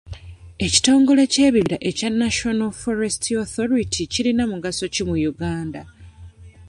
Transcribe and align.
Ekitongole 0.65 1.23
ky'ebibira 1.33 1.77
ekya 1.89 2.09
National 2.23 2.69
Forestry 2.81 3.35
Authority 3.45 4.01
kirina 4.13 4.43
mugaso 4.51 4.85
ki 4.93 5.03
mu 5.07 5.15
Uganda? 5.31 5.81